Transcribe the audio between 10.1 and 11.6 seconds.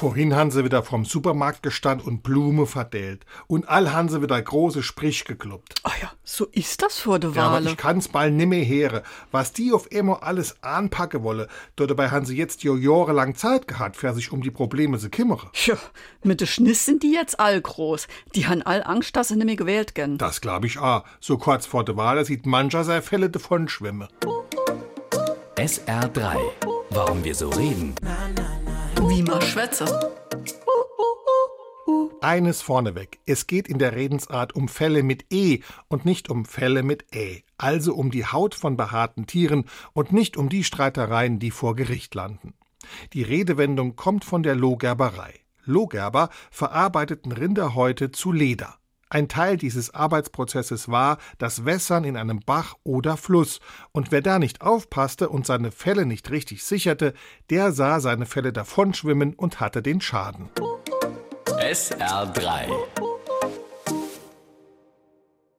alles anpacken wolle,